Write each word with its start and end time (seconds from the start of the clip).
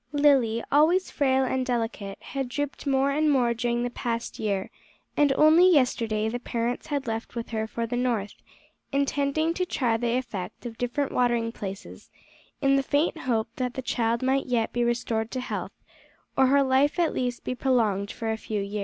Lily, 0.13 0.63
always 0.71 1.11
frail 1.11 1.43
and 1.43 1.63
delicate, 1.63 2.17
had 2.23 2.49
drooped 2.49 2.87
more 2.87 3.11
and 3.11 3.29
more 3.29 3.53
during 3.53 3.83
the 3.83 3.91
past 3.91 4.39
year, 4.39 4.71
and 5.15 5.31
only 5.33 5.71
yesterday 5.71 6.27
the 6.27 6.39
parents 6.39 6.87
had 6.87 7.05
left 7.05 7.35
with 7.35 7.49
her 7.49 7.67
for 7.67 7.85
the 7.85 7.95
North, 7.95 8.33
intending 8.91 9.53
to 9.53 9.63
try 9.63 9.97
the 9.97 10.17
effect 10.17 10.65
of 10.65 10.79
different 10.79 11.11
watering 11.11 11.51
places, 11.51 12.09
in 12.61 12.77
the 12.77 12.81
faint 12.81 13.15
hope 13.15 13.49
that 13.57 13.75
the 13.75 13.83
child 13.83 14.23
might 14.23 14.47
yet 14.47 14.73
be 14.73 14.83
restored 14.83 15.29
to 15.29 15.39
health, 15.39 15.83
or 16.35 16.47
her 16.47 16.63
life 16.63 16.97
at 16.97 17.13
least 17.13 17.43
be 17.43 17.53
prolonged 17.53 18.09
for 18.09 18.31
a 18.31 18.37
few 18.37 18.59
years. 18.59 18.79